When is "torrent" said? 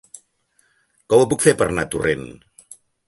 1.97-2.25